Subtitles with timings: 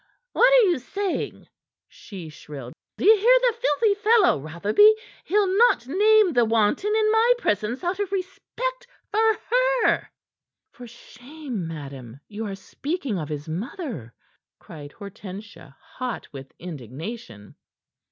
[0.31, 1.47] "What are you saying?"
[1.87, 2.73] she shrilled.
[2.97, 4.95] "D'ye hear the filthy fellow, Rotherby?
[5.25, 9.37] He'll not name the wanton in my presence out of respect for
[9.83, 10.09] her."
[10.71, 12.19] "For shame, madam!
[12.27, 14.15] You are speaking of his mother,"
[14.57, 17.53] cried Hortensia, hot with indignation.